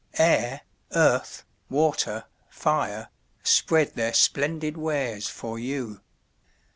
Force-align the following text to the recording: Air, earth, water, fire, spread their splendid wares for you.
Air, 0.17 0.61
earth, 0.95 1.45
water, 1.69 2.25
fire, 2.49 3.09
spread 3.43 3.93
their 3.93 4.15
splendid 4.15 4.75
wares 4.75 5.27
for 5.29 5.59
you. 5.59 6.01